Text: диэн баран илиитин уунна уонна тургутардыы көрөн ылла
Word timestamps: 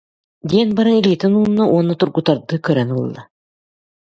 диэн 0.49 0.69
баран 0.77 0.95
илиитин 1.01 1.33
уунна 1.39 1.63
уонна 1.73 1.95
тургутардыы 1.99 2.57
көрөн 2.65 2.89
ылла 2.99 3.21